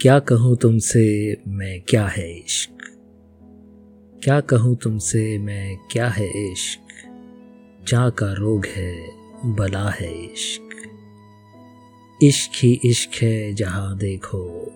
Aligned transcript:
क्या 0.00 0.18
कहूँ 0.18 0.56
तुमसे 0.56 1.36
मैं 1.48 1.80
क्या 1.80 2.06
है 2.06 2.38
इश्क? 2.38 2.84
क्या 4.24 4.40
कहूँ 4.40 4.76
तुमसे 4.76 5.38
मैं 5.38 5.76
क्या 5.90 6.08
है 6.08 6.52
इश्क? 6.52 6.80
जा 7.88 8.10
का 8.10 8.32
रोग 8.32 8.66
है, 8.66 9.10
बला 9.44 9.90
है 9.90 10.24
इश्क। 10.24 10.68
इश्क 12.22 12.50
ही 12.64 12.80
इश्क 12.84 13.22
है 13.22 13.54
जहाँ 13.54 13.98
देखो। 13.98 14.72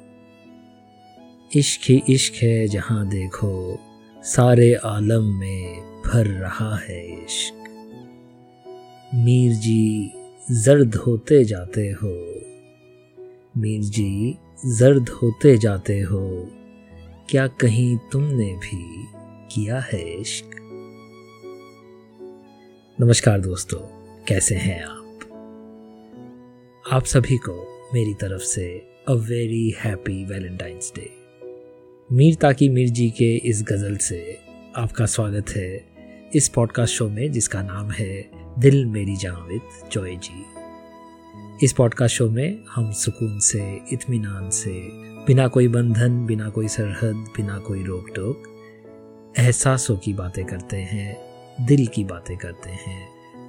इश्क 1.56 1.80
ही 1.90 2.02
इश्क 2.10 2.34
है 2.34 2.68
जहाँ 2.68 3.08
देखो। 3.08 3.80
सारे 4.16 4.74
आलम 4.74 5.24
में 5.24 5.80
भर 6.06 6.26
रहा 6.26 6.76
है 6.76 7.24
इश्क। 7.24 7.64
मीर 9.14 9.52
जी, 9.52 10.10
जर्द 10.50 10.94
होते 10.94 11.44
जाते 11.44 11.90
हो। 11.90 12.40
मीर 13.56 13.82
जी 13.82 14.38
जर्द 14.66 15.08
होते 15.08 15.58
जाते 15.58 16.00
हो। 16.00 16.48
क्या 17.28 17.46
कहीं 17.46 17.98
तुमने 18.12 18.52
भी 18.52 19.06
किया 19.54 19.80
है 19.80 20.20
इश्क? 20.20 20.50
नमस्कार 23.00 23.40
दोस्तों, 23.40 23.78
कैसे 24.24 24.54
हैं 24.54 24.82
आप? 24.84 25.18
आप 26.92 27.04
सभी 27.04 27.36
को 27.36 27.88
मेरी 27.94 28.14
तरफ़ 28.14 28.42
से 28.42 28.86
a 29.08 29.12
very 29.12 29.74
happy 29.78 30.24
Valentine's 30.24 30.92
day 30.96 31.10
Mir 32.12 32.34
ताकि 32.34 32.68
मीर 32.68 32.88
जी 32.88 33.10
के 33.10 33.36
इस 33.36 33.62
गज़ल 33.62 33.96
से 33.96 34.38
आपका 34.76 35.06
स्वागत 35.06 35.50
है। 35.50 35.84
इस 36.34 36.48
पॉडकास्ट 36.48 36.94
शो 36.94 37.08
में 37.08 37.32
जिसका 37.32 37.62
नाम 37.62 37.90
है 37.90 38.30
दिल 38.58 38.86
मेरी 38.86 39.16
जाविद 39.16 39.60
जॉय 39.92 40.16
जी। 40.16 40.53
इस 41.62 41.72
पॉडकास्ट 41.72 42.16
शो 42.16 42.30
में 42.30 42.64
हम 42.74 42.92
सुकून 42.92 43.38
से, 43.38 43.80
इत्मीनान 43.92 44.50
से, 44.50 44.88
बिना 45.26 45.48
कोई 45.48 45.68
बंधन, 45.68 46.26
बिना 46.26 46.48
कोई 46.48 46.68
सरहद, 46.68 47.14
बिना 47.14 47.58
कोई 47.58 47.84
रोक 47.84 48.08
टोक 48.14 48.42
एहसासों 49.38 49.96
की 49.96 50.12
बातें 50.12 50.44
करते 50.44 50.76
हैं, 50.76 51.16
दिल 51.66 51.86
की 51.86 52.04
बातें 52.04 52.36
करते 52.36 52.70
हैं, 52.70 53.08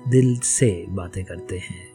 दिल 0.09 0.39
से 0.39 0.85
बातें 0.89 1.25
करते 1.25 1.57
हैं। 1.57 1.87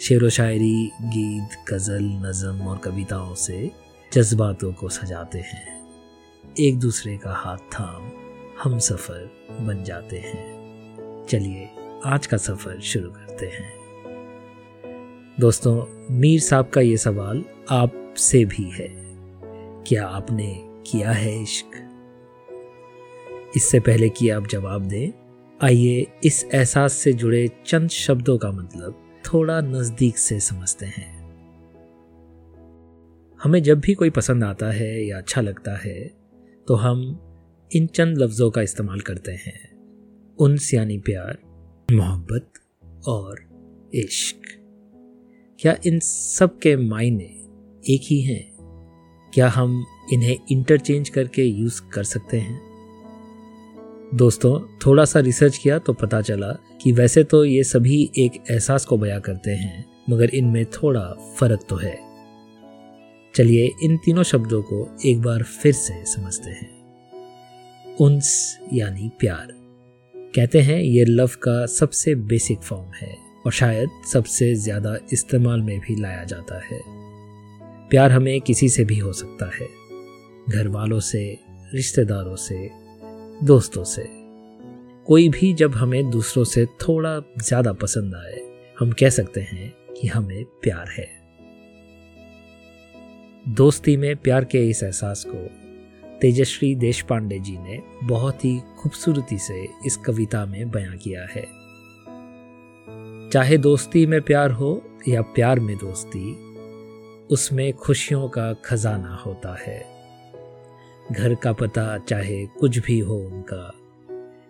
शेर 0.00 0.24
व 0.24 0.28
शायरी, 0.28 0.90
गीत, 1.02 1.48
गज़ल, 1.70 2.02
नज़म 2.02 2.60
और 2.62 2.78
कविताओं 2.78 3.34
से 3.34 3.70
जज्बातों 4.12 4.72
को 4.72 4.88
सजाते 4.88 5.38
हैं। 5.38 5.88
एक 6.60 6.78
दूसरे 6.78 7.16
का 7.16 7.32
हाथ 7.32 7.58
थाम, 7.58 8.10
हम 8.62 8.78
सफ़र 8.78 9.30
बन 9.60 9.84
जाते 9.84 10.18
हैं। 10.18 10.62
चलिए, 11.26 11.68
आज 12.04 12.26
का 12.26 12.36
सफ़र 12.36 12.80
शुरू 12.80 13.10
करते 13.10 13.46
हैं। 13.46 13.81
दोस्तों, 15.42 15.86
मीर 16.10 16.40
साहब 16.40 16.68
का 16.68 16.80
ये 16.80 16.96
सवाल 16.96 17.42
आपसे 17.70 18.44
भी 18.44 18.64
है। 18.70 18.88
क्या 19.86 20.06
आपने 20.06 20.46
किया 20.86 21.10
है 21.10 21.42
इश्क? 21.42 21.70
इससे 23.56 23.80
पहले 23.80 24.08
कि 24.08 24.28
आप 24.28 24.46
जवाब 24.46 24.82
दें, 24.82 25.12
आइए 25.60 26.06
इस 26.24 26.44
एहसास 26.54 26.92
से 26.92 27.12
जुड़े 27.12 27.50
चंद 27.66 27.90
शब्दों 27.90 28.38
का 28.38 28.50
मतलब 28.50 29.02
थोड़ा 29.24 29.60
नज़दीक 29.60 30.18
से 30.18 30.40
समझते 30.40 30.86
हैं। 30.86 31.10
हमें 33.40 33.62
जब 33.62 33.80
भी 33.80 33.94
कोई 33.94 34.10
पसंद 34.10 34.44
आता 34.44 34.70
है 34.70 35.04
या 35.06 35.18
अच्छा 35.18 35.40
लगता 35.40 35.76
है 35.76 36.00
तो 36.68 36.74
हम 36.74 37.04
इन 37.70 37.86
चंद 37.86 38.18
लफ्ज़ों 38.18 38.50
का 38.50 38.62
इस्तेमाल 38.62 39.00
करते 39.00 39.32
हैं। 39.32 39.60
उन्स 40.38 40.74
यानी 40.74 40.98
प्यार, 40.98 41.38
मोहब्बत 41.92 42.52
और 43.08 43.46
इश्क। 43.94 44.58
क्या 45.62 45.76
इन 45.86 45.98
सब 46.00 46.58
के 46.58 46.76
मायने 46.76 47.24
एक 47.94 48.00
ही 48.04 48.20
हैं? 48.20 48.52
क्या 49.34 49.48
हम 49.48 49.86
इन्हें 50.12 50.36
इंटरचेंज 50.52 51.08
करके 51.08 51.44
यूज़ 51.44 51.82
कर 51.92 52.04
सकते 52.04 52.36
हैं? 52.36 52.60
दोस्तों, 54.14 54.78
थोड़ा 54.86 55.04
सा 55.04 55.20
रिसर्च 55.20 55.58
किया 55.58 55.78
तो 55.78 55.92
पता 55.92 56.20
चला 56.20 56.52
कि 56.82 56.92
वैसे 56.92 57.24
तो 57.24 57.44
ये 57.44 57.64
सभी 57.64 58.10
एक 58.18 58.32
एहसास 58.50 58.84
को 58.84 58.96
बयां 58.96 59.20
करते 59.20 59.50
हैं, 59.50 59.86
मगर 60.10 60.30
इनमें 60.30 60.66
थोड़ा 60.66 61.34
फ़र्क 61.38 61.66
तो 61.68 61.76
है। 61.76 61.98
चलिए 63.34 63.70
इन 63.82 63.96
तीनों 63.96 64.22
शब्दों 64.22 64.62
को 64.62 64.96
एक 65.06 65.22
बार 65.22 65.42
फिर 65.42 65.72
से 65.72 66.04
समझते 66.04 66.50
हैं। 66.50 66.82
उन्स 68.00 68.58
यानी 68.72 69.10
प्यार। 69.18 69.48
कहते 70.16 70.60
हैं 70.60 70.80
ये 70.80 71.04
लव 71.04 71.26
का 71.26 71.66
सबसे 71.66 72.14
बेसिक 72.14 72.58
फॉर्म 72.58 72.92
है। 72.94 73.31
और 73.46 73.52
शायद 73.52 73.90
सबसे 74.12 74.54
ज़्यादा 74.54 74.96
इस्तेमाल 75.12 75.62
में 75.62 75.80
भी 75.80 75.96
लाया 75.96 76.24
जाता 76.24 76.60
है। 76.66 76.80
प्यार 77.88 78.12
हमें 78.12 78.40
किसी 78.40 78.68
से 78.68 78.84
भी 78.84 78.98
हो 78.98 79.12
सकता 79.12 79.50
है। 79.58 79.68
घर 80.48 80.68
वालों 80.68 81.00
से, 81.00 81.38
रिश्तेदारों 81.74 82.36
से, 82.36 82.70
दोस्तों 83.44 83.84
से। 83.84 84.04
कोई 85.06 85.28
भी 85.28 85.54
जब 85.54 85.74
हमें 85.74 86.10
दूसरों 86.10 86.44
से 86.44 86.66
थोड़ा 86.66 87.20
ज़्यादा 87.42 87.72
पसंद 87.72 88.14
आए, 88.14 88.40
हम 88.80 88.92
कह 88.92 89.08
सकते 89.08 89.40
हैं 89.40 89.72
कि 90.00 90.08
हमें 90.08 90.44
प्यार 90.44 90.88
है। 90.98 91.08
दोस्ती 93.48 93.96
में 93.96 94.16
प्यार 94.16 94.44
के 94.44 94.68
इस 94.70 94.82
एहसास 94.82 95.24
को 95.28 95.62
तेजश्री 96.18 96.74
देश 96.74 97.02
पांडे 97.02 97.38
जी 97.38 97.58
ने 97.58 97.78
बहुत 98.04 98.44
ही 98.44 98.60
खूबसूरती 98.78 99.38
से 99.38 99.68
इस 99.86 99.96
कविता 99.96 100.46
में 100.46 100.70
बयां 100.70 100.96
किया 100.96 101.22
है। 101.22 101.61
चाहे 103.32 103.56
दोस्ती 103.58 104.06
में 104.06 104.22
प्यार 104.22 104.50
हो 104.50 104.82
या 105.08 105.22
प्यार 105.22 105.60
में 105.60 105.76
दोस्ती, 105.76 106.32
उसमें 107.26 107.72
खुशियों 107.72 108.28
का 108.28 108.52
खजाना 108.52 109.14
होता 109.14 109.56
है। 109.66 109.86
घर 111.12 111.34
का 111.34 111.52
पता 111.52 111.98
चाहे 111.98 112.46
कुछ 112.46 112.78
भी 112.78 112.98
हो 112.98 113.16
उनका, 113.16 113.74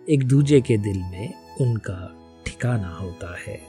एक 0.09 0.27
दूजे 0.27 0.61
के 0.61 0.77
दिल 0.77 0.97
में 0.97 1.33
उनका 1.61 2.15
ठिकाना 2.45 2.89
होता 2.89 3.37
है। 3.47 3.61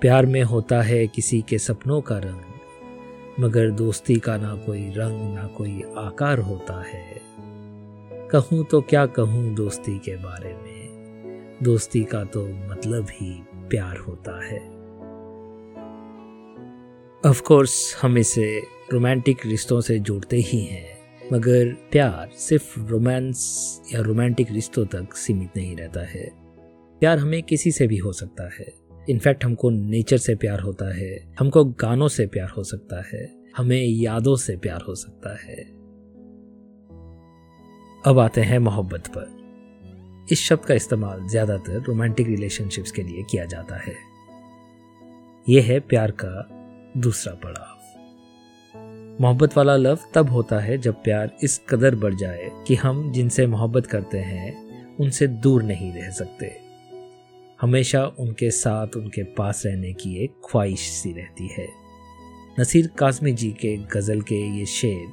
प्यार 0.00 0.26
में 0.26 0.42
होता 0.42 0.82
है 0.82 1.06
किसी 1.06 1.42
के 1.48 1.58
सपनों 1.58 2.00
का 2.00 2.18
रंग, 2.18 2.40
मगर 3.40 3.70
दोस्ती 3.70 4.16
का 4.16 4.36
ना 4.36 4.54
कोई 4.54 4.90
रंग, 4.90 5.34
ना 5.34 5.46
कोई 5.46 5.82
आकार 5.98 6.38
होता 6.38 6.82
है। 6.82 7.20
कहूँ 8.28 8.64
तो 8.64 8.80
क्या 8.80 9.06
कहूँ 9.06 9.54
दोस्ती 9.54 9.98
के 9.98 10.16
बारे 10.16 10.54
में? 10.54 10.75
दोस्ती 11.62 12.04
का 12.04 12.24
तो 12.24 12.48
मतलब 12.48 13.06
ही 13.10 13.44
प्यार 13.54 13.96
होता 13.96 14.44
है। 14.44 14.58
ऑफ़ 17.30 17.42
कोर्स 17.42 17.98
हम 18.02 18.18
इसे 18.18 18.62
रोमांटिक 18.92 19.46
रिश्तों 19.46 19.80
से 19.80 19.98
जोड़ते 19.98 20.36
ही 20.36 20.64
हैं, 20.64 20.98
मगर 21.32 21.74
प्यार 21.90 22.30
सिर्फ़ 22.36 22.80
रोमांस 22.80 23.82
या 23.94 24.00
रोमांटिक 24.00 24.52
रिश्तों 24.52 24.86
तक 24.86 25.14
सीमित 25.14 25.50
नहीं 25.56 25.76
रहता 25.76 26.00
है। 26.00 26.30
प्यार 27.00 27.18
हमें 27.18 27.42
किसी 27.42 27.72
से 27.72 27.86
भी 27.86 27.96
हो 27.96 28.12
सकता 28.12 28.44
है। 28.44 28.74
इनफैक्ट 29.10 29.44
हमको 29.44 29.70
नेचर 29.70 30.16
से 30.16 30.34
प्यार 30.34 30.60
होता 30.60 30.94
है, 30.94 31.34
हमको 31.40 31.64
गानों 31.64 32.08
से 32.08 32.26
प्यार 32.26 32.48
हो 32.48 32.62
सकता 32.62 33.02
है, 33.12 33.44
हमें 33.56 33.82
यादों 33.82 34.36
से 34.36 34.56
प्यार 34.56 34.80
हो 34.88 34.94
सकता 34.94 35.36
है। 35.36 35.62
अब 38.06 38.18
आते 38.18 38.40
हैं 38.40 38.58
मोहब्बत 38.58 39.06
पर। 39.06 39.45
इस 40.32 40.42
शब्द 40.42 40.64
का 40.64 40.74
इस्तेमाल 40.74 41.28
ज़्यादातर 41.28 41.82
रोमांटिक 41.82 42.26
रिलेशनशिप्स 42.26 42.90
के 42.90 43.02
लिए 43.02 43.22
किया 43.22 43.44
जाता 43.44 43.76
है। 43.76 43.94
यह 45.48 45.64
है 45.64 45.80
प्यार 45.80 46.10
का 46.10 46.48
दूसरा 47.00 47.34
पड़ाव। 47.34 47.76
मोहब्बत 49.22 49.56
वाला 49.56 49.76
लव 49.76 49.98
तब 50.14 50.30
होता 50.30 50.58
है 50.60 50.78
जब 50.78 50.94
प्यार 50.94 51.36
इस 51.42 51.60
कदर 51.68 51.94
बढ़ 51.94 52.14
जाए 52.14 52.50
कि 52.66 52.74
हम 52.74 53.12
जिनसे 53.12 53.46
मोहब्बत 53.46 53.86
करते 53.86 54.18
हैं, 54.18 54.96
उनसे 54.96 55.26
दूर 55.26 55.62
नहीं 55.62 55.92
रह 55.92 56.10
सकते। 56.10 56.60
हमेशा 57.60 58.04
उनके 58.06 58.50
साथ, 58.50 58.86
उनके 58.96 59.22
पास 59.22 59.62
रहने 59.66 59.92
की 59.92 60.24
एक 60.24 60.34
ख्वाहिश 60.50 60.80
सी 60.80 61.12
रहती 61.12 61.48
है। 61.48 61.68
नसीर 62.60 62.86
काजमी 62.86 63.32
जी 63.32 63.50
के 63.50 63.76
गज़ल 63.76 64.20
के 64.20 64.58
ये 64.58 64.66
शेर 64.66 65.06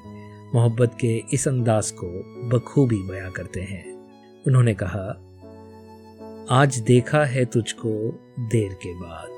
मोहब्बत 0.56 0.98
के 1.02 1.24
इस 1.34 1.48
अंदाज 1.48 1.92
को 1.92 2.08
बखूबी 2.50 3.02
बयां 3.08 3.32
करते 3.32 3.62
हैं। 3.62 3.93
उन्होंने 4.48 4.74
कहा, 4.74 5.04
आज 6.52 6.78
देखा 6.78 7.26
है 7.26 7.46
तुझको 7.46 7.90
देर 8.40 8.74
के 8.74 8.94
बाद। 8.94 9.30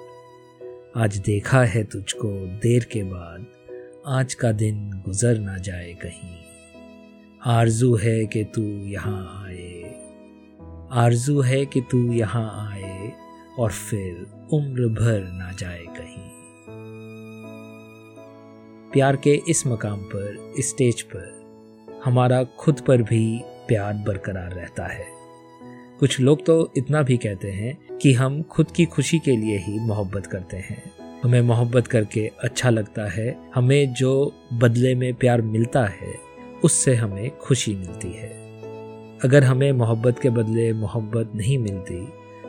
आज 0.97 1.17
देखा 1.17 1.63
है 1.63 1.83
तुझको 1.83 2.29
देर 2.59 2.83
के 2.83 3.03
बाद। 3.03 3.45
आज 4.07 4.33
का 4.33 4.51
दिन 4.51 4.89
गुजर 5.05 5.39
ना 5.39 5.57
जाए 5.57 5.93
कहीं। 5.93 6.35
आरज़ू 7.45 7.95
है 7.95 8.25
कि 8.25 8.43
तू 8.43 8.61
यहाँ 8.61 9.45
आए। 9.45 9.83
आरज़ू 10.91 11.41
है 11.41 11.65
कि 11.65 11.81
तू 11.81 12.13
यहाँ 12.13 12.71
आए 12.71 13.13
और 13.59 13.71
फिर 13.71 14.27
उम्र 14.53 14.87
भर 14.87 15.21
ना 15.23 15.51
जाए 15.51 15.85
कहीं। 15.87 16.29
प्यार 18.91 19.15
के 19.15 19.41
इस 19.49 19.67
मकाम 19.67 19.99
पर 19.99 20.53
स्टेज 20.59 21.01
पर, 21.01 21.45
हमारा 22.05 22.43
खुद 22.43 22.81
पर 22.81 23.01
भी 23.01 23.41
प्यार 23.67 23.93
बरकरार 24.07 24.51
रहता 24.51 24.85
है। 24.85 25.05
कुछ 25.99 26.19
लोग 26.19 26.45
तो 26.45 26.73
इतना 26.77 27.01
भी 27.01 27.17
कहते 27.17 27.51
हैं 27.51 27.97
कि 27.97 28.13
हम 28.13 28.41
खुद 28.43 28.71
की 28.71 28.85
खुशी 28.85 29.19
के 29.19 29.35
लिए 29.37 29.57
ही 29.57 29.79
मोहब्बत 29.79 30.25
करते 30.25 30.57
हैं। 30.59 30.81
हमें 31.23 31.41
मोहब्बत 31.41 31.87
करके 31.87 32.27
अच्छा 32.39 32.69
लगता 32.69 33.09
है, 33.11 33.37
हमें 33.55 33.93
जो 33.93 34.33
बदले 34.53 34.93
में 34.95 35.13
प्यार 35.13 35.41
मिलता 35.41 35.85
है, 35.85 36.13
उससे 36.63 36.95
हमें 36.95 37.37
खुशी 37.37 37.75
मिलती 37.75 38.11
है। 38.11 38.29
अगर 39.23 39.43
हमें 39.43 39.71
मोहब्बत 39.71 40.19
के 40.19 40.29
बदले 40.31 40.71
मोहब्बत 40.73 41.31
नहीं 41.35 41.57
मिलती 41.57 42.05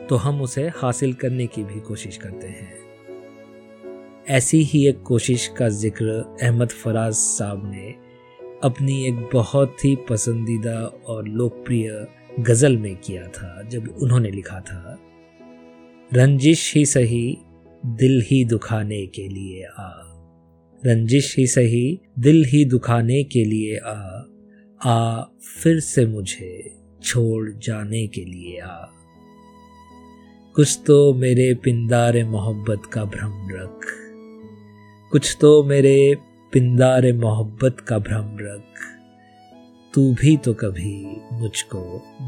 तो 0.09 0.15
हम 0.15 0.41
उसे 0.41 0.67
हासिल 0.75 1.13
करने 1.13 1.45
की 1.47 1.63
भी 1.63 1.79
कोशिश 1.79 2.17
करते 2.17 2.47
हैं। 2.47 2.75
ऐसी 4.29 4.61
ही 4.63 4.87
एक 4.87 5.01
कोशिश 5.03 5.47
का 5.57 5.69
ज़िक्र 5.69 6.37
अहमद 6.41 6.69
फराज 6.73 7.13
साहब 7.13 7.71
ने 7.71 7.93
अपनी 8.63 9.05
एक 9.05 9.29
बहुत 9.33 9.85
ही 9.85 9.95
पसंदीदा 9.95 11.03
और 11.05 11.27
लोकप्रिय 11.27 12.07
गज़ल 12.39 12.77
में 12.77 12.95
किया 12.95 13.27
था, 13.27 13.63
जब 13.69 13.97
उन्होंने 14.01 14.31
लिखा 14.31 14.59
था, 14.59 14.99
रंजिश 16.13 16.75
ही 16.75 16.85
सही 16.85 17.37
दिल 17.85 18.21
ही 18.31 18.45
दुखाने 18.45 19.07
के 19.07 19.27
लिए 19.27 19.63
आ। 19.63 19.91
रंजिश 20.85 21.37
ही 21.37 21.47
सही 21.47 21.99
दिल 22.19 22.45
ही 22.45 22.65
दुखाने 22.65 23.23
के 23.23 23.45
लिए 23.45 23.77
आ। 23.77 24.21
आ 24.85 25.21
फिर 25.63 25.79
से 25.79 26.05
मुझे 26.05 26.77
छोड़ 27.03 27.49
जाने 27.49 28.07
के 28.07 28.25
लिए 28.25 28.59
आ। 28.59 28.85
कुछ 30.55 30.79
तो 30.85 31.13
मेरे 31.13 31.53
पिंदार 31.53 32.25
मोहब्बत 32.25 32.81
का 32.93 33.03
भ्रम 33.03 33.47
रख। 33.51 33.79
कुछ 35.11 35.37
तो 35.41 35.63
मेरे 35.63 36.15
पिंदार 36.53 37.13
मोहब्बत 37.13 37.79
का 37.79 37.97
भ्रम 37.99 38.37
रख। 38.41 38.79
तू 39.93 40.13
भी 40.13 40.35
तो 40.37 40.53
कभी 40.53 41.17
मुझको 41.33 41.81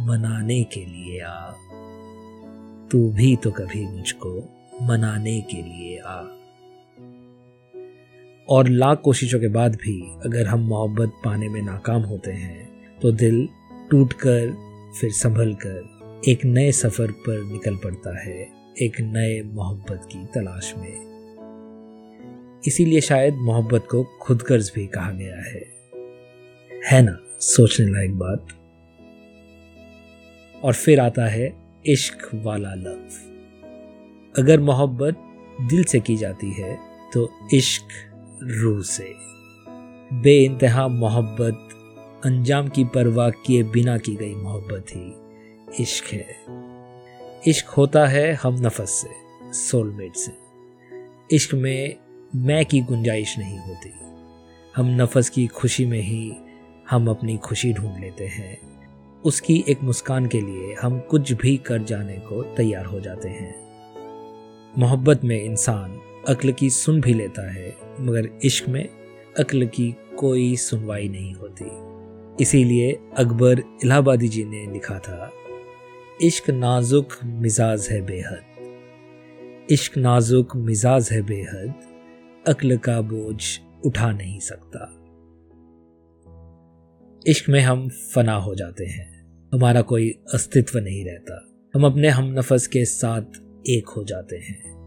मनाने 0.07 0.61
के 0.63 0.79
लिए 0.79 1.19
आ। 1.19 1.51
तू 2.91 3.09
भी 3.11 3.35
तो 3.35 3.51
कभी 3.51 3.85
मुझको 3.87 4.33
मनाने 4.81 5.39
के 5.41 5.61
लिए 5.61 5.97
आ। 5.97 6.19
और 8.49 8.69
लाख 8.69 9.01
कोशिशों 9.01 9.39
के 9.39 9.47
बाद 9.47 9.75
भी 9.75 9.99
अगर 10.25 10.47
हम 10.47 10.59
मोहब्बत 10.59 11.13
पाने 11.25 11.49
में 11.49 11.61
नाकाम 11.61 12.01
होते 12.01 12.31
हैं 12.31 12.69
तो 12.99 13.11
दिल 13.11 13.47
टूटकर, 13.91 14.55
फिर 14.99 15.11
संभल 15.11 15.53
कर 15.65 16.21
एक 16.27 16.45
नए 16.45 16.71
सफ़र 16.71 17.11
पर 17.11 17.43
निकल 17.43 17.75
पड़ता 17.75 18.19
है, 18.19 18.47
एक 18.77 19.01
नए 19.01 19.41
मोहब्बत 19.43 20.09
की 20.11 20.25
तलाश 20.25 20.73
में। 20.77 21.08
इसीलिए 22.67 23.01
शायद 23.01 23.35
मोहब्बत 23.35 23.87
को 23.91 24.03
खुद 24.03 24.41
कर्ज 24.41 24.71
भी 24.75 24.87
कहा 24.87 25.11
गया 25.11 25.35
है। 25.35 25.61
है 26.85 27.01
ना, 27.01 27.17
सोचने 27.39 27.91
लायक 27.91 28.15
बात? 28.15 28.47
और 30.63 30.73
फिर 30.73 30.99
आता 30.99 31.25
है 31.25 31.53
इश्क 31.85 32.29
वाला 32.33 32.73
लव। 32.73 33.09
अगर 34.37 34.59
मोहब्बत 34.59 35.15
दिल 35.69 35.83
से 35.83 35.99
की 35.99 36.15
जाती 36.15 36.51
है 36.51 36.79
तो 37.13 37.47
इश्क 37.53 37.87
रूह 38.43 38.81
से। 38.81 39.13
बे 40.13 40.43
इंतहा 40.43 40.87
मोहब्बत, 40.87 41.69
अंजाम 42.25 42.67
की 42.67 42.83
परवाह 42.83 43.29
किए 43.29 43.63
बिना 43.63 43.97
की 43.97 44.15
गई 44.15 44.35
मोहब्बत 44.35 44.85
ही 44.89 45.13
इश्क 45.83 46.05
है। 46.05 46.25
इश्क 47.47 47.67
होता 47.67 48.05
है 48.05 48.33
हम 48.33 48.55
नफस 48.59 48.89
से 48.89 49.09
सोलमेट 49.53 50.15
से। 50.15 50.31
इश्क 51.35 51.53
में 51.53 51.95
मैं 52.35 52.65
की 52.65 52.81
गुंजाइश 52.81 53.37
नहीं 53.39 53.57
होती। 53.59 53.91
हम 54.75 55.01
नफस 55.01 55.29
की 55.29 55.47
खुशी 55.47 55.85
में 55.85 56.01
ही 56.01 56.33
हम 56.89 57.07
अपनी 57.07 57.37
खुशी 57.37 57.73
ढूंढ 57.73 57.99
लेते 57.99 58.25
हैं। 58.25 58.57
उसकी 59.25 59.65
एक 59.69 59.83
मुस्कान 59.83 60.25
के 60.25 60.41
लिए 60.41 60.75
हम 60.81 60.99
कुछ 60.99 61.31
भी 61.31 61.57
कर 61.57 61.83
जाने 61.83 62.13
को 62.13 62.43
तैयार 62.43 62.85
हो 62.85 62.99
जाते 62.99 63.29
हैं। 63.29 63.55
मोहब्बत 64.77 65.23
में 65.23 65.41
इंसान 65.41 65.99
अक्ल 66.27 66.51
की 66.51 66.69
सुन 66.69 67.01
भी 67.01 67.13
लेता 67.13 67.53
है, 67.53 67.75
मगर 67.99 68.29
इश्क 68.43 68.69
में 68.69 68.89
अक्ल 69.39 69.65
की 69.65 69.95
कोई 70.17 70.55
सुनवाई 70.55 71.09
नहीं 71.09 71.33
होती। 71.33 71.69
इसीलिए 72.43 72.99
अकबर 73.17 73.63
इलाहाबादी 73.83 74.27
जी 74.27 74.45
ने 74.45 74.65
लिखा 74.73 74.99
था, 74.99 75.31
इश्क 76.21 76.49
नाजुक 76.49 77.07
मिजाज 77.23 77.87
है 77.91 78.01
बेहद। 78.01 78.41
इश्क 79.71 79.97
नाजुक 79.97 80.55
मिजाज 80.55 81.09
है 81.11 81.21
बेहद 81.21 81.88
अक्ल 82.49 82.77
का 82.77 83.01
बोझ 83.01 83.43
उठा 83.85 84.11
नहीं 84.11 84.39
सकता। 84.39 84.95
इश्क 87.27 87.49
में 87.49 87.61
हम 87.61 87.89
फना 87.89 88.33
हो 88.33 88.55
जाते 88.55 88.85
हैं। 88.85 89.19
हमारा 89.53 89.81
कोई 89.81 90.09
अस्तित्व 90.33 90.79
नहीं 90.79 91.05
रहता। 91.05 91.47
हम 91.75 91.85
अपने 91.85 92.09
हम 92.09 92.25
नफस 92.39 92.67
के 92.67 92.85
साथ 92.85 93.21
एक 93.69 93.89
हो 93.89 94.03
जाते 94.03 94.35
हैं। 94.35 94.79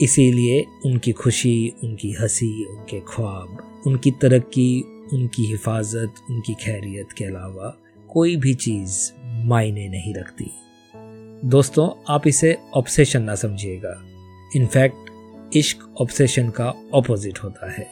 इसीलिए 0.00 0.64
उनकी 0.86 1.12
खुशी, 1.12 1.72
उनकी 1.84 2.12
हँसी, 2.12 2.64
उनके 2.64 3.00
ख्वाब, 3.00 3.82
उनकी 3.86 4.10
तरक्की, 4.10 4.82
उनकी 5.12 5.46
हिफाजत, 5.46 6.14
उनकी 6.30 6.54
खैरियत 6.54 7.12
के 7.18 7.24
अलावा 7.24 7.78
कोई 8.08 8.36
भी 8.36 8.54
चीज़ 8.54 9.12
मायने 9.24 9.88
नहीं 9.88 10.14
रखती। 10.14 10.50
दोस्तों, 11.48 12.04
आप 12.14 12.26
इसे 12.26 12.58
ऑब्सेशन 12.74 13.22
ना 13.22 13.34
समझिएगा। 13.34 14.04
इनफैक्ट 14.56 15.03
इश्क 15.54 15.94
ऑब्सेशन 16.00 16.48
का 16.50 16.72
ऑपोजिट 16.94 17.38
होता 17.38 17.70
है। 17.70 17.86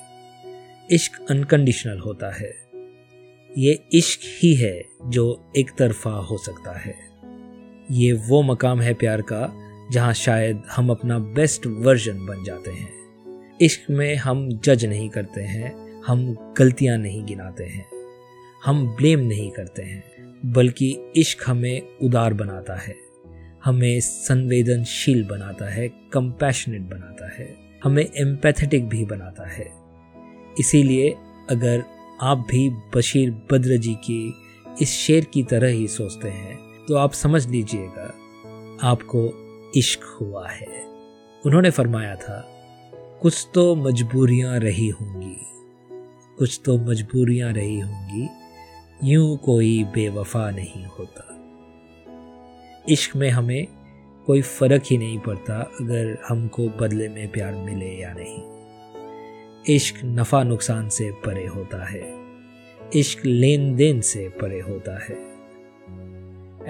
इश्क 0.91 1.27
अनकंडीशनल 1.31 1.99
होता 1.99 2.31
है। 2.37 2.53
ये 3.59 3.79
इश्क 3.93 4.21
ही 4.43 4.55
है 4.55 4.85
जो 5.07 5.53
एक 5.57 5.71
तरफा 5.79 6.11
हो 6.11 6.39
सकता 6.39 6.79
है। 6.79 6.95
ये 7.91 8.13
वो 8.13 8.43
मकाम 8.43 8.81
है 8.81 8.95
प्यार 8.95 9.23
का, 9.23 9.53
जहाँ 9.93 10.13
शायद 10.15 10.63
हम 10.71 10.91
अपना 10.91 11.19
बेस्ट 11.19 11.67
वर्जन 11.67 12.27
बन 12.27 12.45
जाते 12.45 12.71
हैं। 12.71 12.91
इश्क 13.61 13.91
में 13.91 14.17
हम 14.17 14.49
जज 14.59 14.85
नहीं 14.85 15.09
करते 15.09 15.41
हैं, 15.41 16.03
हम 16.03 16.55
गलतियाँ 16.59 16.99
नहीं 16.99 17.25
गिनाते 17.25 17.65
हैं, 17.65 17.87
हम 18.65 18.87
ब्लेम 18.97 19.21
नहीं 19.21 19.51
करते 19.51 19.83
हैं, 19.83 20.05
बल्कि 20.53 21.13
इश्क 21.17 21.45
हमें 21.47 21.83
उदार 22.03 22.35
बनाता 22.35 22.75
है। 22.75 22.95
हमें 23.65 24.01
संवेदनशील 24.01 25.23
बनाता 25.25 25.73
है 25.73 25.89
कंपैशनेट 26.13 26.83
बनाता 26.83 27.29
है, 27.33 27.49
हमें 27.85 28.03
एम्पैथेटिक 28.03 28.89
भी 28.89 29.05
बनाता 29.05 29.49
है। 29.49 29.71
इसीलिए 30.59 31.11
अगर 31.51 31.83
आप 32.21 32.47
भी 32.51 32.69
बशीर 32.97 33.31
बद्र 33.53 33.77
जी 33.77 33.95
की 34.05 34.35
इस 34.83 34.91
शेर 34.91 35.25
की 35.25 35.43
तरह 35.43 35.69
ही 35.69 35.87
सोचते 35.89 36.29
हैं 36.29 36.57
तो 36.87 36.97
आप 36.97 37.13
समझ 37.13 37.47
लीजिएगा, 37.49 38.07
आपको 38.83 39.29
इश्क 39.77 40.05
हुआ 40.21 40.49
है। 40.49 40.83
उन्होंने 41.45 41.71
फरमाया 41.71 42.15
था, 42.17 42.45
कुछ 43.23 43.47
तो 43.55 43.75
मजबूरियाँ 43.77 44.59
रही 44.59 44.89
होंगी, 44.91 45.37
कुछ 46.39 46.61
तो 46.65 46.77
मजबूरियाँ 46.81 47.53
रही 47.53 47.79
होंगी, 47.81 48.29
यूँ 49.05 49.37
कोई 49.37 49.83
बेवफा 49.85 50.51
नहीं 50.51 50.85
होता। 50.89 51.29
इश्क 52.89 53.17
में 53.17 53.31
हमें 53.31 53.67
कोई 54.27 54.43
फ़र्क 54.43 54.83
ही 54.91 54.99
नहीं 54.99 55.19
पड़ता 55.19 55.71
अगर 55.81 56.19
हमको 56.29 56.69
बदले 56.69 57.09
में 57.09 57.33
प्यार 57.33 57.55
मिले 57.55 58.03
या 58.03 58.15
नहीं। 58.19 58.43
इश्क 59.77 60.01
नफ़ा 60.05 60.43
नुकसान 60.43 60.89
से 60.89 61.11
परे 61.11 61.47
होता 61.47 61.85
है। 61.85 62.15
इश्क 62.97 63.27
लेन 63.27 63.77
देन 63.77 64.01
से 64.01 64.29
परे 64.29 64.61
होता 64.61 65.05
है। 65.05 65.33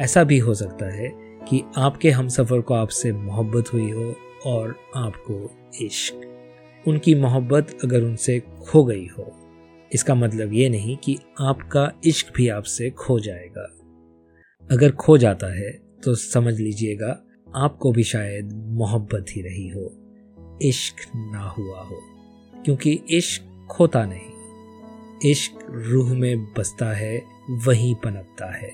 ऐसा 0.04 0.24
भी 0.24 0.38
हो 0.38 0.54
सकता 0.54 0.86
है 0.86 1.08
कि 1.48 1.62
आपके 1.76 2.10
हम 2.10 2.28
सफ़र 2.28 2.60
को 2.60 2.74
आपसे 2.74 3.12
मोहब्बत 3.12 3.72
हुई 3.72 3.90
हो 3.90 4.14
और 4.46 4.76
आपको 4.96 5.50
इश्क। 5.82 6.20
उनकी 6.88 7.14
मोहब्बत 7.14 7.78
अगर 7.84 8.02
उनसे 8.02 8.40
खो 8.40 8.84
गई 8.84 9.06
हो, 9.06 9.38
इसका 9.92 10.14
मतलब 10.14 10.52
ये 10.52 10.68
नहीं 10.68 10.96
कि 10.96 11.18
आपका 11.40 11.92
इश्क 12.04 12.32
भी 12.36 12.48
आपसे 12.48 12.90
खो 12.90 13.20
जाएगा। 13.20 13.78
अगर 14.70 14.90
खो 14.90 15.18
जाता 15.18 15.46
है 15.46 15.91
तो 16.04 16.14
समझ 16.14 16.54
लीजिएगा, 16.60 17.18
आपको 17.56 17.92
भी 17.92 18.02
शायद 18.04 18.52
मोहब्बत 18.76 19.26
ही 19.30 19.42
रही 19.42 19.68
हो, 19.68 19.92
इश्क 20.62 21.06
ना 21.16 21.48
हुआ 21.48 21.80
हो, 21.80 21.98
क्योंकि 22.54 22.92
इश्क 23.10 23.66
खोता 23.70 24.04
नहीं। 24.06 25.30
इश्क 25.30 25.58
रूह 25.70 26.12
में 26.14 26.44
बसता 26.54 26.92
है, 26.92 27.22
वहीं 27.66 27.94
पनपता 27.94 28.52
है। 28.56 28.72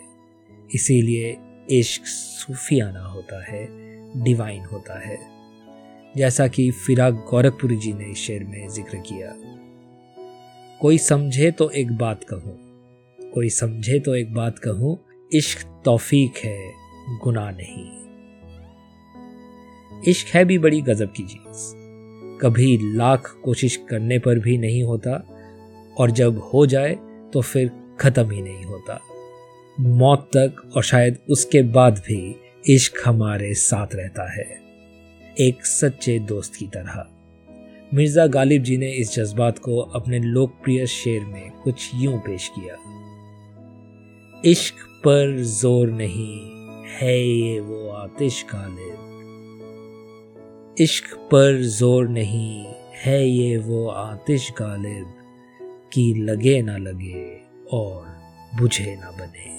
इसीलिए 0.75 1.37
इश्क 1.71 2.07
सूफियाना 2.07 3.05
होता 3.05 3.43
है, 3.45 3.67
डिवाइन 4.25 4.65
होता 4.65 4.99
है। 4.99 5.19
जैसा 6.17 6.47
कि 6.49 6.71
फिराक 6.71 7.15
गौरखपुरी 7.31 7.77
जी 7.77 7.93
ने 7.93 8.11
इस 8.11 8.19
शेर 8.19 8.45
में 8.45 8.69
ज़िक्र 8.69 8.99
किया। 9.09 9.35
कोई 10.81 10.99
समझे 10.99 11.51
तो 11.51 11.69
एक 11.71 11.93
बात 11.93 12.25
कहूँ, 12.25 12.57
कोई 13.19 13.49
समझे 13.51 13.99
तो 14.01 14.15
एक 14.15 14.35
बात 14.35 14.59
कहूँ, 14.59 14.99
इश्क 15.31 15.67
तौफीक 15.85 16.37
है 16.37 16.88
गुनाह 17.17 17.51
नहीं। 17.51 17.87
इश्क 20.09 20.35
है 20.35 20.45
भी 20.45 20.59
बड़ी 20.59 20.81
गजब 20.81 21.13
की 21.13 21.23
चीज़। 21.23 21.73
कभी 22.43 22.97
लाख 22.97 23.37
कोशिश 23.45 23.77
करने 23.91 24.19
पर 24.19 24.39
भी 24.39 24.59
नहीं 24.59 24.83
होता, 24.83 25.25
और 25.99 26.11
जब 26.11 26.39
हो 26.55 26.67
जाए 26.67 26.99
तो 27.33 27.41
फिर 27.41 27.71
खत्म 28.01 28.31
ही 28.31 28.43
नहीं 28.43 28.65
होता। 28.65 29.01
मौत 29.81 30.31
तक 30.37 30.73
और 30.77 30.83
शायद 30.83 31.19
उसके 31.31 31.63
बाद 31.63 31.99
भी 31.99 32.37
इश्क 32.65 33.03
हमारे 33.07 33.55
साथ 33.55 33.95
रहता 33.95 34.33
है। 34.33 34.47
एक 35.41 35.67
सच्चे 35.67 36.19
दोस्त 36.19 36.55
की 36.55 36.67
तरह। 36.67 37.07
मिर्ज़ा 37.95 38.27
गालिब 38.27 38.63
जी 38.63 38.77
ने 38.77 38.91
इस 38.93 39.15
जज्बात 39.15 39.59
को 39.59 39.79
अपने 39.79 40.19
लोकप्रिय 40.19 40.87
शेर 40.87 41.25
में 41.25 41.51
कुछ 41.51 41.91
यूँ 41.95 42.19
पेश 42.19 42.51
किया। 42.59 42.77
इश्क 44.45 44.75
पर 45.05 45.37
ज़ोर 45.43 45.91
नहीं। 45.91 46.58
है 46.89 47.17
ये 47.19 47.61
वो 47.61 47.89
आतिश 47.91 48.45
गालिब 48.53 49.07
इश्क 50.77 51.15
पर 51.33 51.61
ज़ोर 51.63 52.09
नहीं, 52.09 52.65
है 52.97 53.29
ये 53.29 53.57
वो 53.57 53.87
आतिश 53.89 54.51
गालिब 54.59 55.07
की 55.93 56.13
लगे 56.15 56.61
ना 56.63 56.77
लगे 56.77 57.41
और 57.73 58.07
बुझे 58.61 58.97
ना 59.01 59.11
बने। 59.11 59.57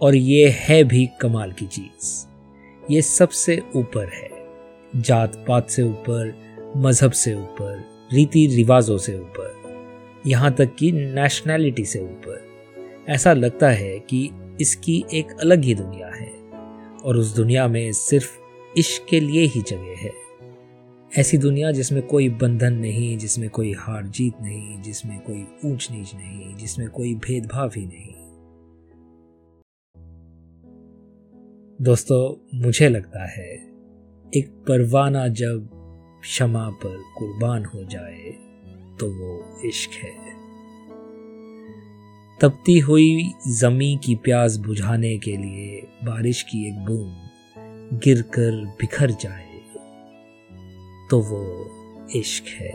और 0.00 0.14
ये 0.14 0.48
है 0.58 0.82
भी 0.84 1.06
कमाल 1.20 1.52
की 1.52 1.66
चीज़। 1.66 2.92
ये 2.92 3.02
सबसे 3.02 3.62
ऊपर 3.76 4.08
है 4.14 5.02
जात 5.02 5.44
पात 5.48 5.70
से 5.70 5.82
ऊपर, 5.82 6.34
मज़हब 6.76 7.12
से 7.12 7.34
ऊपर 7.34 7.84
रीति 8.12 8.46
रिवाजों 8.46 8.98
से 8.98 9.18
ऊपर, 9.18 10.22
यहाँ 10.26 10.52
तक 10.54 10.74
कि 10.74 10.92
नेशनैलिटी 10.92 11.84
से 11.84 12.00
ऊपर। 12.00 12.53
ऐसा 13.08 13.32
लगता 13.32 13.70
है 13.70 14.00
कि 14.00 14.30
इसकी 14.60 15.04
एक 15.14 15.26
अलग 15.40 15.62
ही 15.62 15.74
दुनिया 15.74 16.08
है 16.08 16.50
और 17.04 17.16
उस 17.16 17.36
दुनिया 17.36 17.68
में 17.68 17.92
सिर्फ़ 17.92 18.38
इश्क 18.78 19.06
के 19.10 19.20
लिए 19.20 19.46
ही 19.46 19.62
जगह 19.62 19.94
है। 19.98 20.12
ऐसी 21.18 21.38
दुनिया 21.38 21.70
जिसमें 21.70 22.02
कोई 22.02 22.28
बंधन 22.28 22.72
नहीं, 22.72 23.18
जिसमें 23.18 23.50
कोई 23.50 23.72
हार 23.72 24.06
जीत 24.06 24.34
नहीं, 24.42 24.82
जिसमें 24.82 25.20
कोई 25.20 25.46
ऊंच 25.64 25.88
नीच 25.90 26.14
नहीं, 26.14 26.54
जिसमें 26.54 26.88
कोई 26.88 27.14
भेदभाव 27.14 27.70
ही 27.76 27.86
नहीं। 27.86 28.14
दोस्तों, 31.80 32.58
मुझे 32.58 32.88
लगता 32.88 33.26
है 33.26 33.54
एक 34.36 34.48
परवाना 34.68 35.28
जब 35.28 35.70
क्षमा 36.22 36.70
पर 36.70 37.02
कुर्बान 37.18 37.64
हो 37.64 37.84
जाए 37.84 38.34
तो 39.00 39.10
वो 39.10 39.60
इश्क 39.64 39.90
है। 39.90 40.43
तपती 42.40 42.78
हुई 42.78 43.32
जमी 43.48 43.98
की 44.04 44.14
प्यास 44.14 44.56
बुझाने 44.56 45.16
के 45.18 45.36
लिए 45.36 45.82
बारिश 46.04 46.42
की 46.42 46.66
एक 46.68 46.78
बूंद 46.84 48.00
गिरकर 48.04 48.64
बिखर 48.80 49.10
जाए 49.10 49.60
तो 51.10 51.20
वो 51.20 52.10
इश्क 52.16 52.44
है। 52.48 52.72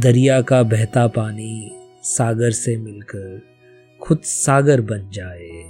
दरिया 0.00 0.40
का 0.42 0.62
बहता 0.62 1.06
पानी 1.06 1.72
सागर 2.02 2.50
से 2.50 2.76
मिलकर 2.76 3.40
खुद 4.02 4.20
सागर 4.24 4.80
बन 4.80 5.10
जाए 5.10 5.62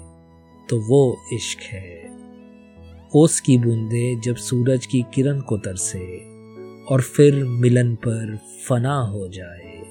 तो 0.70 0.80
वो 0.80 1.16
इश्क 1.32 1.62
है। 1.62 2.10
ओस 3.16 3.40
की 3.40 3.58
बूंदे 3.58 4.20
जब 4.20 4.36
सूरज 4.36 4.86
की 4.86 5.02
किरण 5.14 5.40
को 5.40 5.58
तरसे 5.58 6.04
और 6.90 7.00
फिर 7.00 7.44
मिलन 7.44 7.94
पर 7.94 8.38
फना 8.68 9.00
हो 9.00 9.28
जाए 9.28 9.82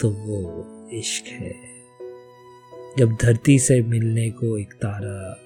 तो 0.00 0.10
वो 0.10 0.88
इश्क 0.92 1.28
है। 1.28 1.77
जब 2.96 3.16
धरती 3.22 3.58
से 3.58 3.82
मिलने 3.82 4.30
को 4.30 4.58
एक 4.58 4.72
तारा 4.72 5.38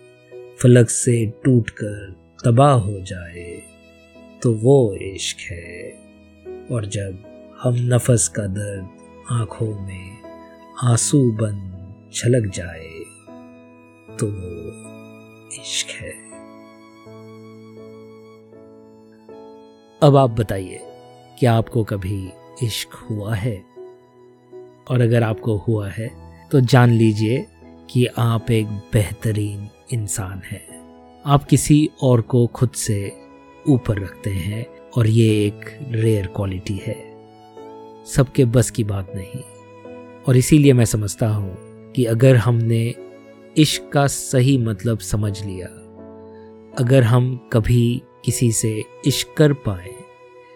फलक 0.63 0.91
से 0.91 1.27
टूटकर 1.45 2.13
तबाह 2.45 2.73
हो 2.73 3.01
जाए 3.01 3.63
तो 4.43 4.53
वो 4.55 4.95
इश्क 4.95 5.41
है। 5.51 5.91
और 6.73 6.87
जब 6.87 7.19
हम 7.63 7.75
नफस 7.95 8.29
का 8.29 8.47
दर्द 8.47 8.89
आँखों 9.31 9.81
में 9.81 10.23
आँसू 10.83 11.33
बन 11.33 11.59
छलक 12.13 12.51
जाए 12.55 12.89
तो 14.17 14.27
वो 14.27 15.49
इश्क 15.61 15.91
है। 16.01 16.13
अब 20.03 20.17
आप 20.17 20.31
बताइए, 20.31 20.81
क्या 21.39 21.55
आपको 21.55 21.85
कभी 21.85 22.31
इश्क 22.63 22.95
हुआ 22.95 23.35
है? 23.35 23.57
और 24.91 25.01
अगर 25.01 25.23
आपको 25.23 25.57
हुआ 25.57 25.89
है 25.89 26.22
तो 26.53 26.61
जान 26.61 26.91
लीजिए 26.91 27.47
कि 27.91 28.07
आप 28.07 28.51
एक 28.51 28.67
बेहतरीन 28.67 29.69
इंसान 29.93 30.43
हैं। 30.45 31.23
आप 31.27 31.45
किसी 31.45 31.91
और 32.03 32.21
को 32.21 32.47
खुद 32.47 32.71
से 32.71 33.13
ऊपर 33.69 33.99
रखते 33.99 34.31
हैं 34.31 34.67
और 34.97 35.07
ये 35.07 35.47
एक 35.47 35.61
रेयर 35.91 36.27
क्वालिटी 36.27 36.81
है। 36.87 36.97
सबके 38.07 38.45
बस 38.45 38.71
की 38.71 38.85
बात 38.85 39.13
नहीं। 39.15 39.41
और 40.29 40.37
इसीलिए 40.37 40.73
मैं 40.73 40.85
समझता 40.85 41.29
हूँ 41.29 41.57
कि 41.93 42.05
अगर 42.05 42.37
हमने 42.37 42.95
इश्क 43.57 43.91
का 43.93 44.07
सही 44.07 44.59
मतलब 44.59 44.99
समझ 44.99 45.45
लिया, 45.45 45.67
अगर 46.79 47.03
हम 47.03 47.51
कभी 47.53 48.03
किसी 48.25 48.53
से 48.53 48.85
इश्क 49.07 49.35
कर 49.37 49.53
पाए 49.53 49.95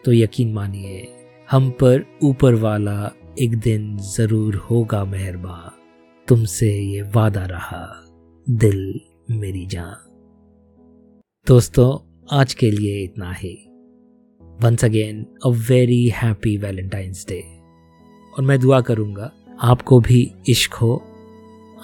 तो 0.04 0.12
यकीन 0.12 0.52
मानिए, 0.52 1.08
हम 1.50 1.70
पर 1.70 2.04
ऊपर 2.22 2.54
वाला 2.54 3.12
एक 3.40 3.58
दिन 3.58 3.98
ज़रूर 3.98 4.54
होगा 4.54 5.04
मेहरबा 5.04 5.72
तुमसे 6.28 6.68
ये 6.74 7.02
वादा 7.02 7.44
रहा, 7.44 8.04
दिल 8.46 9.00
मेरी 9.30 9.66
जान। 9.66 9.94
दोस्तों, 11.46 11.98
आज 12.36 12.54
के 12.54 12.70
लिए 12.70 13.04
इतना 13.04 13.32
ही। 13.32 13.52
Once 14.60 14.84
again 14.84 15.26
a 15.46 15.48
very 15.48 16.08
happy 16.08 16.56
Valentine's 16.56 17.24
day 17.28 17.40
और 18.34 18.44
मैं 18.44 18.58
दुआ 18.60 18.80
करूँगा, 18.80 19.30
आपको 19.60 20.00
भी 20.00 20.32
इश्क 20.48 20.74
हो, 20.74 20.96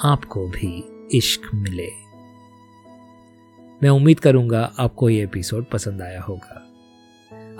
आपको 0.04 0.46
भी 0.48 0.72
इश्क 1.18 1.54
मिले। 1.54 1.88
मैं 3.82 3.90
उम्मीद 3.90 4.20
करूँगा, 4.20 4.72
आपको 4.78 5.10
ये 5.10 5.22
एपिसोड 5.24 5.70
पसंद 5.70 6.02
आया 6.02 6.20
होगा। 6.20 6.58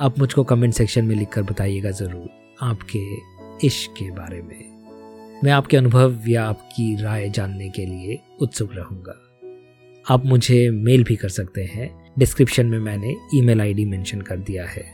आप 0.00 0.18
मुझको 0.18 0.44
कमेंट 0.44 0.74
सेक्शन 0.74 1.04
में 1.04 1.16
लिखकर 1.16 1.42
बताइएगा 1.42 1.90
ज़रूर, 1.90 2.28
आपके 2.62 3.06
इश्क 3.66 3.94
के 3.98 4.10
बारे 4.10 4.42
में। 4.42 4.71
मैं 5.44 5.52
आपके 5.52 5.76
अनुभव 5.76 6.28
या 6.28 6.44
आपकी 6.44 6.94
राय 6.96 7.28
जानने 7.30 7.68
के 7.68 7.84
लिए 7.86 8.18
उत्सुक 8.42 8.74
रहूँगा। 8.74 9.14
आप 10.06 10.24
मुझे 10.26 10.68
मेल 10.70 11.02
भी 11.04 11.16
कर 11.16 11.28
सकते 11.28 11.64
हैं। 11.64 11.88
डिस्क्रिप्शन 12.18 12.66
में 12.66 12.78
मैंने 12.78 13.14
ईमेल 13.34 13.60
आईडी 13.60 13.84
मेंशन 13.84 14.20
कर 14.20 14.36
दिया 14.38 14.66
है। 14.66 14.84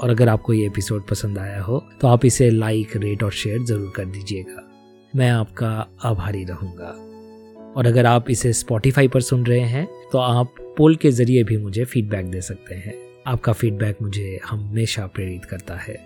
और 0.00 0.10
अगर 0.10 0.28
आपको 0.28 0.52
ये 0.52 0.66
एपिसोड 0.66 1.06
पसंद 1.08 1.38
आया 1.38 1.60
हो 1.62 1.82
तो 2.00 2.08
आप 2.08 2.24
इसे 2.24 2.48
लाइक, 2.50 2.96
रेट 2.96 3.22
और 3.22 3.32
शेयर 3.32 3.64
ज़रूर 3.64 3.92
कर 3.96 4.04
दीजिएगा। 4.04 4.68
मैं 5.14 5.30
आपका 5.30 5.70
आभारी 6.04 6.44
रहूँगा। 6.44 6.94
और 7.76 7.86
अगर 7.86 8.06
आप 8.06 8.30
इसे 8.30 8.52
स्पॉटिफाई 8.52 9.08
पर 9.08 9.20
सुन 9.20 9.44
रहे 9.46 9.60
हैं 9.60 9.86
तो 10.12 10.18
आप 10.18 10.54
पोल 10.78 10.96
के 10.96 11.10
ज़रिए 11.10 11.44
भी 11.44 11.56
मुझे 11.56 11.84
फीडबैक 11.84 12.30
दे 12.30 12.40
सकते 12.40 12.74
हैं। 12.76 12.94
आपका 13.26 13.52
फीडबैक 13.52 14.02
मुझे 14.02 14.40
हमेशा 14.46 15.06
प्रेरित 15.06 15.44
करता 15.44 15.76
है। 15.78 15.98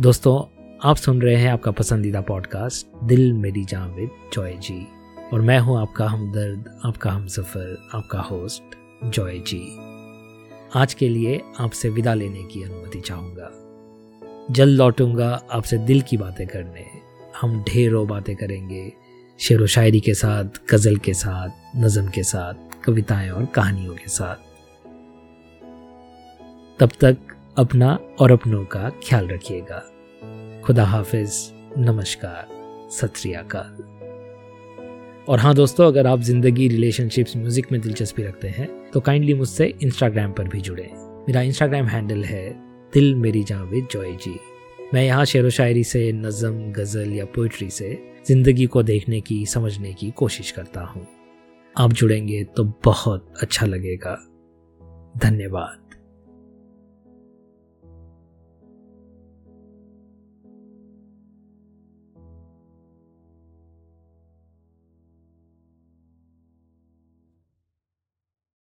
दोस्तों 0.00 0.38
आप 0.82 0.96
सुन 0.96 1.22
रहे 1.22 1.36
हैं 1.36 1.52
आपका 1.52 1.70
पसंदीदा 1.70 2.20
पॉडकास्ट 2.20 3.04
दिल 3.04 3.32
मेरी 3.32 3.64
जावेद 3.64 4.10
जॉय 4.32 4.52
जी। 4.52 4.86
और 5.32 5.40
मैं 5.40 5.58
हूँ 5.58 5.80
आपका 5.80 6.08
हमदर्द, 6.08 6.80
आपका 6.84 7.10
हम 7.10 7.26
सफ़र 7.26 7.88
आपका 7.94 8.20
होस्ट 8.20 8.62
जॉय 9.04 9.38
जी। 9.38 9.76
आज 10.76 10.94
के 10.94 11.08
लिए 11.08 11.40
आपसे 11.60 11.88
विदा 11.88 12.14
लेने 12.14 12.42
की 12.42 12.62
अनुमति 12.62 13.00
चाहूँगा। 13.00 13.50
जल्द 14.50 14.78
लौटूँगा 14.78 15.42
आपसे 15.52 15.78
दिल 15.78 16.02
की 16.02 16.16
बातें 16.16 16.46
करने। 16.46 16.86
हम 17.40 17.64
ढेरों 17.68 18.06
बातें 18.06 18.36
करेंगे। 18.36 18.92
शेर 19.40 19.62
व 19.62 19.66
शायरी 19.66 20.00
के 20.00 20.14
साथ, 20.14 20.44
गज़ल 20.70 20.96
के 20.96 21.14
साथ, 21.14 21.48
नज़म 21.76 22.08
के 22.08 22.22
साथ, 22.22 22.84
कविताएँ 22.84 23.30
और 23.30 23.46
कहानियों 23.46 23.94
के 23.94 24.08
साथ। 24.08 24.36
तब 26.80 26.90
तक 27.00 27.16
अपना 27.58 27.98
और 28.20 28.30
अपनों 28.30 28.64
का 28.64 28.90
ख्याल 28.90 29.28
रखिएगा। 29.28 29.87
खुदा 30.68 30.84
हाफिज, 30.84 31.32
नमस्कार 31.78 32.88
सत 32.92 33.12
और 35.28 35.38
हाँ 35.38 35.54
दोस्तों, 35.54 35.86
अगर 35.86 36.06
आप 36.06 36.20
ज़िंदगी 36.20 36.66
रिलेशनशिप्स 36.68 37.36
म्यूज़िक 37.36 37.70
में 37.72 37.80
दिलचस्पी 37.80 38.22
रखते 38.22 38.48
हैं 38.48 38.68
तो 38.90 39.00
काइंडली 39.00 39.34
मुझसे 39.34 39.66
इंस्टाग्राम 39.82 40.32
पर 40.32 40.48
भी 40.48 40.60
जुड़े। 40.60 40.88
मेरा 40.92 41.42
इंस्टाग्राम 41.42 41.86
हैंडल 41.86 42.24
है 42.24 42.50
दिल 42.92 43.14
मेरी 43.14 43.42
जावेद 43.44 43.88
जॉय 43.92 44.12
जी। 44.16 44.38
मैं 44.94 45.04
यहाँ 45.04 45.24
शेर 45.24 45.46
व 45.46 45.50
शायरी 45.50 45.84
से, 45.84 46.12
नज़म, 46.12 46.72
गज़ल 46.72 47.12
या 47.12 47.24
पोइट्री 47.24 47.70
से 47.70 47.98
ज़िंदगी 48.26 48.66
को 48.66 48.82
देखने 48.82 49.20
की, 49.20 49.44
समझने 49.46 49.92
की 49.92 50.10
कोशिश 50.10 50.50
करता 50.50 50.80
हूँ। 50.80 51.06
आप 51.76 51.92
जुड़ेंगे 51.92 52.44
तो 52.44 52.64
बहुत 52.84 53.34
अच्छा 53.42 53.66
लगेगा। 53.66 54.18
धन्यवाद। 55.16 55.87